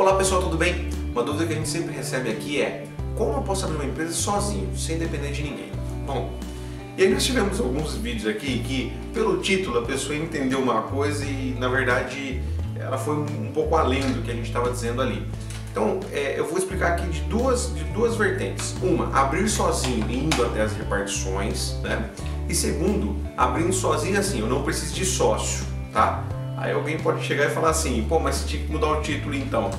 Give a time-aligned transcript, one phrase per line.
[0.00, 0.88] Olá pessoal, tudo bem?
[1.12, 2.86] Uma dúvida que a gente sempre recebe aqui é
[3.18, 5.70] como eu posso abrir uma empresa sozinho, sem depender de ninguém?
[6.06, 6.32] Bom,
[6.96, 11.26] e aí nós tivemos alguns vídeos aqui que pelo título a pessoa entendeu uma coisa
[11.26, 12.40] e na verdade
[12.76, 15.22] ela foi um pouco além do que a gente estava dizendo ali.
[15.70, 18.74] Então é, eu vou explicar aqui de duas, de duas vertentes.
[18.82, 22.08] Uma, abrir sozinho indo até as repartições, né?
[22.48, 25.62] E segundo, abrindo sozinho assim, eu não preciso de sócio,
[25.92, 26.24] tá?
[26.56, 29.34] Aí alguém pode chegar e falar assim, pô, mas você tinha que mudar o título
[29.34, 29.70] então.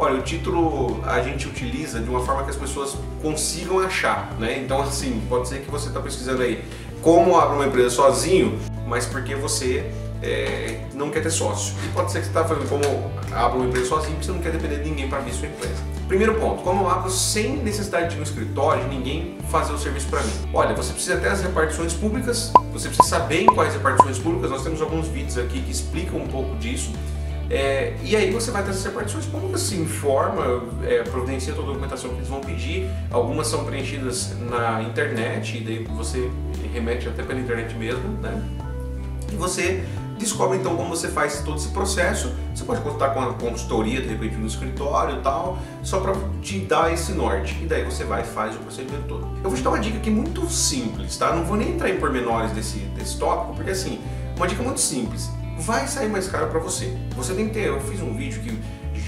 [0.00, 4.56] Olha, o título a gente utiliza de uma forma que as pessoas consigam achar, né?
[4.56, 6.64] Então, assim, pode ser que você está pesquisando aí
[7.02, 9.90] como abrir uma empresa sozinho, mas porque você
[10.22, 11.74] é, não quer ter sócio.
[11.84, 14.38] E pode ser que você está fazendo como abrir uma empresa sozinho porque você não
[14.38, 15.82] quer depender de ninguém para abrir sua empresa.
[16.06, 20.06] Primeiro ponto, como eu abro sem necessidade de no escritório, de ninguém fazer o serviço
[20.06, 20.32] para mim?
[20.54, 24.62] Olha, você precisa ter as repartições públicas, você precisa saber em quais repartições públicas, nós
[24.62, 26.92] temos alguns vídeos aqui que explicam um pouco disso.
[27.50, 31.70] É, e aí você vai ter essas repartições públicas, se informa, é, providencia toda a
[31.72, 32.88] documentação que eles vão pedir.
[33.10, 36.30] Algumas são preenchidas na internet, e daí você
[36.72, 38.42] remete até pela internet mesmo, né?
[39.32, 39.82] E você
[40.18, 42.34] descobre então como você faz todo esse processo.
[42.54, 46.58] Você pode contar com a consultoria, de repente, no escritório e tal, só para te
[46.58, 47.56] dar esse norte.
[47.62, 49.26] E daí você vai e faz o procedimento todo.
[49.42, 51.34] Eu vou te dar uma dica aqui muito simples, tá?
[51.34, 54.00] Não vou nem entrar em pormenores desse, desse tópico, porque assim,
[54.36, 56.96] uma dica muito simples vai sair mais caro para você.
[57.16, 58.58] Você tem que ter, eu fiz um vídeo que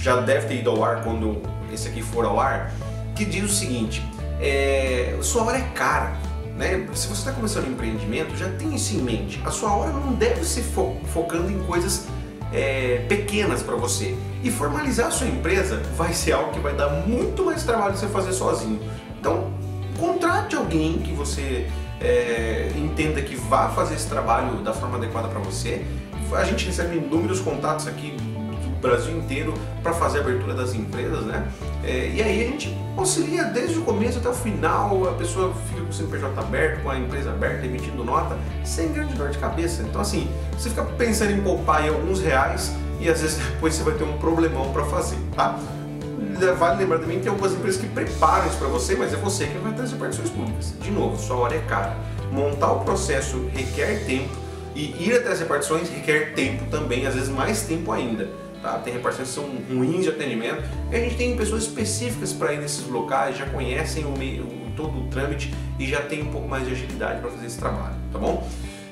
[0.00, 2.72] já deve ter ido ao ar quando esse aqui for ao ar,
[3.14, 4.02] que diz o seguinte,
[4.40, 6.16] é, sua hora é cara.
[6.56, 6.88] Né?
[6.94, 9.40] Se você está começando um empreendimento, já tem isso em mente.
[9.44, 12.06] A sua hora não deve ser fo focando em coisas
[12.52, 14.16] é, pequenas para você.
[14.42, 18.08] E formalizar a sua empresa vai ser algo que vai dar muito mais trabalho você
[18.08, 18.80] fazer sozinho.
[19.20, 19.52] Então,
[19.98, 21.68] contrate alguém que você
[22.00, 25.84] é, entenda que vá fazer esse trabalho da forma adequada para você
[26.32, 31.24] a gente recebe inúmeros contatos aqui do Brasil inteiro para fazer a abertura das empresas,
[31.24, 31.46] né?
[31.84, 35.82] É, e aí a gente auxilia desde o começo até o final, a pessoa fica
[35.82, 39.82] com o CNPJ aberto, com a empresa aberta, emitindo nota, sem grande dor de cabeça.
[39.82, 43.82] Então assim, você fica pensando em poupar aí alguns reais e às vezes depois você
[43.82, 45.58] vai ter um problemão para fazer, tá?
[46.56, 49.46] Vale lembrar também que tem algumas empresas que preparam isso para você, mas é você
[49.46, 50.72] que vai ter as repartições públicas.
[50.80, 51.96] De novo, sua hora é cara.
[52.30, 54.36] Montar o processo requer tempo,
[54.78, 58.28] e ir até as repartições requer tempo também, às vezes mais tempo ainda.
[58.62, 58.78] Tá?
[58.78, 62.60] Tem repartições que são ruins de atendimento e a gente tem pessoas específicas para ir
[62.60, 64.46] nesses locais, já conhecem o meio,
[64.76, 67.96] todo o trâmite e já tem um pouco mais de agilidade para fazer esse trabalho,
[68.12, 68.48] tá bom?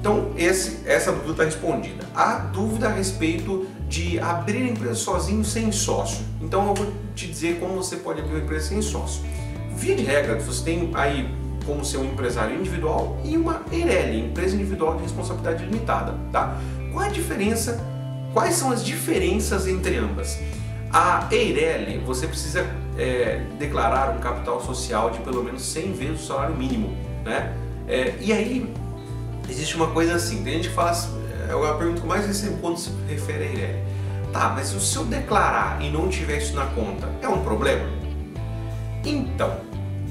[0.00, 2.04] Então, esse, essa dúvida está respondida.
[2.14, 6.24] A dúvida a respeito de abrir empresa sozinho sem sócio.
[6.40, 9.24] Então, eu vou te dizer como você pode abrir uma empresa sem sócio.
[9.74, 11.28] Via de regra, você tem aí
[11.68, 16.58] como ser um empresário individual e uma EIRELI, empresa individual de responsabilidade limitada, tá?
[16.90, 17.78] Qual a diferença?
[18.32, 20.40] Quais são as diferenças entre ambas?
[20.90, 26.26] A EIRELI, você precisa é, declarar um capital social de pelo menos 100 vezes o
[26.26, 27.54] salário mínimo, né?
[27.86, 28.74] É, e aí,
[29.46, 31.10] existe uma coisa assim, tem gente que fala, assim,
[31.48, 33.88] é a pergunta que mais recebo quando se refere a EIRELI.
[34.32, 37.86] Tá, mas se eu declarar e não tiver isso na conta, é um problema?
[39.04, 39.67] Então,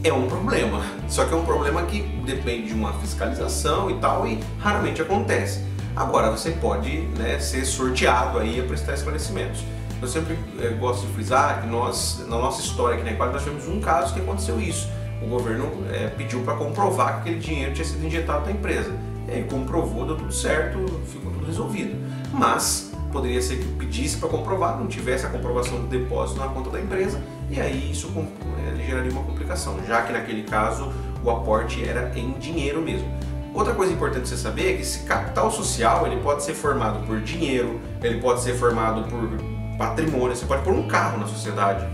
[0.07, 0.81] é um problema.
[1.07, 5.63] Só que é um problema que depende de uma fiscalização e tal e raramente acontece.
[5.95, 9.63] Agora você pode né, ser sorteado aí a prestar esclarecimentos.
[9.99, 13.43] Eu sempre é, gosto de frisar que nós, na nossa história aqui na Equador, nós
[13.43, 14.87] tivemos um caso que aconteceu isso.
[15.23, 18.91] O governo é, pediu para comprovar que aquele dinheiro tinha sido injetado na empresa.
[19.27, 21.95] E aí comprovou, deu tudo certo, ficou tudo resolvido.
[22.31, 26.69] Mas poderia ser que pedisse para comprovar, não tivesse a comprovação do depósito na conta
[26.69, 27.19] da empresa,
[27.49, 32.33] e aí isso é, geraria uma complicação, já que naquele caso o aporte era em
[32.33, 33.11] dinheiro mesmo.
[33.55, 37.19] Outra coisa importante você saber é que esse capital social ele pode ser formado por
[37.19, 39.27] dinheiro, ele pode ser formado por
[39.79, 41.87] patrimônio, você pode pôr um carro na sociedade,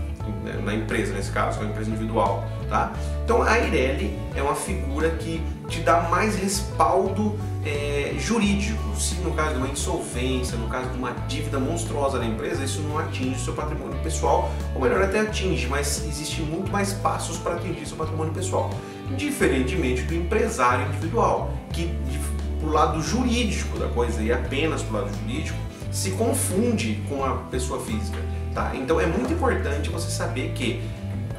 [0.64, 2.92] na empresa nesse caso, é uma empresa individual, tá?
[3.24, 8.94] Então a Ireli é uma figura que te dá mais respaldo é, jurídico.
[8.96, 12.82] Se no caso de uma insolvência, no caso de uma dívida monstruosa da empresa, isso
[12.82, 17.38] não atinge o seu patrimônio pessoal, ou melhor, até atinge, mas existe muito mais passos
[17.38, 18.70] para atingir seu patrimônio pessoal.
[19.16, 21.94] Diferentemente do empresário individual, que
[22.60, 25.58] pro lado jurídico da coisa e apenas pro lado jurídico,
[25.94, 28.18] se confunde com a pessoa física.
[28.52, 28.72] Tá?
[28.74, 30.82] Então é muito importante você saber que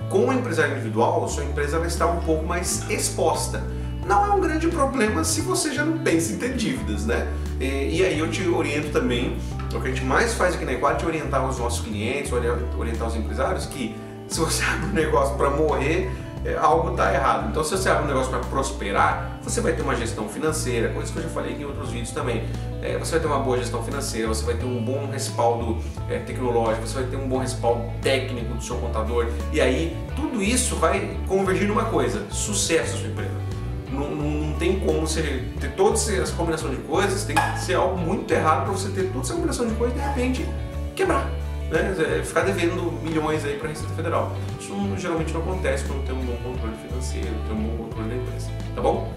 [0.09, 3.61] com o empresário individual, sua empresa vai estar um pouco mais exposta.
[4.07, 7.27] Não é um grande problema se você já não pensa em ter dívidas, né?
[7.59, 9.35] E, e aí eu te oriento também,
[9.73, 13.07] o que a gente mais faz aqui na Equad é orientar os nossos clientes, orientar
[13.07, 13.95] os empresários que
[14.27, 16.09] Se você abre um negócio para morrer,
[16.45, 17.49] é, algo está errado.
[17.49, 21.11] Então, se você abre um negócio para prosperar, você vai ter uma gestão financeira, coisa
[21.11, 22.43] que eu já falei em outros vídeos também.
[22.83, 26.19] É, você vai ter uma boa gestão financeira, você vai ter um bom respaldo é,
[26.19, 29.27] tecnológico, você vai ter um bom respaldo técnico do seu contador.
[29.51, 33.45] E aí, tudo isso vai convergir numa coisa: sucesso da sua empresa.
[33.91, 37.75] Não, não, não, tem como você ter toda essa combinação de coisas, tem que ser
[37.75, 40.49] algo muito errado para você ter toda essa combinação de coisas e de repente
[40.95, 41.29] quebrar
[41.71, 44.35] né, é, ficar devendo milhões aí para a Receita Federal.
[44.59, 48.09] Isso não, geralmente não acontece quando tem um bom controle financeiro, tem um bom controle
[48.09, 49.11] da empresa, tá bom?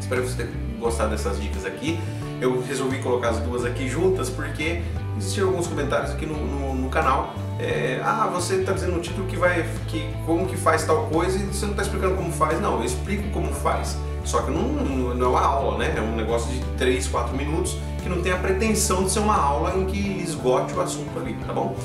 [0.00, 1.98] Espero que você tenha gostado dessas dicas aqui.
[2.40, 4.82] Eu resolvi colocar as duas aqui juntas porque
[5.16, 7.34] existiram alguns comentários aqui no, no, no canal.
[7.58, 11.38] É, ah, você está dizendo no título que vai, que como que faz tal coisa
[11.38, 12.60] e você não está explicando como faz.
[12.60, 13.96] Não, eu explico como faz.
[14.24, 14.62] Só que não,
[15.14, 15.94] não é uma aula, né?
[15.96, 19.36] É um negócio de 3, 4 minutos que não tem a pretensão de ser uma
[19.36, 21.76] aula em que esgote o assunto ali, tá bom?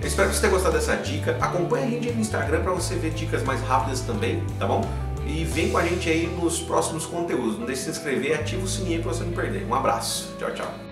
[0.00, 1.36] Eu espero que você tenha gostado dessa dica.
[1.40, 4.82] Acompanhe a gente no Instagram para você ver dicas mais rápidas também, tá bom?
[5.26, 7.58] E vem com a gente aí nos próximos conteúdos.
[7.58, 9.66] Não deixe de se inscrever e ativa o sininho para você não perder.
[9.66, 10.34] Um abraço.
[10.38, 10.87] Tchau, tchau.